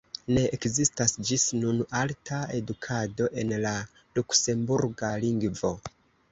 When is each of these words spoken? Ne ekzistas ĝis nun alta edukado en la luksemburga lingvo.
Ne 0.35 0.43
ekzistas 0.57 1.13
ĝis 1.29 1.45
nun 1.57 1.83
alta 1.99 2.41
edukado 2.61 3.29
en 3.43 3.55
la 3.69 3.77
luksemburga 4.17 5.15
lingvo. 5.29 5.75